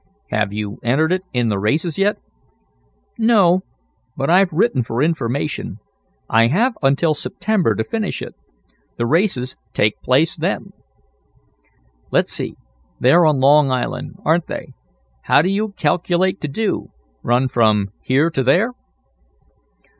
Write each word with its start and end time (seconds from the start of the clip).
"Have 0.31 0.51
you 0.51 0.79
entered 0.81 1.11
it 1.11 1.21
in 1.31 1.49
the 1.49 1.59
races 1.59 1.99
yet?" 1.99 2.17
"No, 3.19 3.61
but 4.17 4.31
I've 4.31 4.51
written 4.51 4.81
for 4.81 4.99
information. 5.03 5.77
I 6.27 6.47
have 6.47 6.73
until 6.81 7.13
September 7.13 7.75
to 7.75 7.83
finish 7.83 8.19
it. 8.19 8.33
The 8.97 9.05
races 9.05 9.57
take 9.73 10.01
place 10.01 10.35
then." 10.35 10.71
"Let's 12.09 12.33
see; 12.33 12.55
they're 12.99 13.27
on 13.27 13.39
Long 13.41 13.69
Island; 13.69 14.15
aren't 14.25 14.47
they? 14.47 14.73
How 15.25 15.43
do 15.43 15.49
you 15.49 15.73
calculate 15.73 16.41
to 16.41 16.47
do; 16.47 16.89
run 17.21 17.47
from 17.47 17.89
here 18.01 18.31
to 18.31 18.41
there?" 18.41 18.71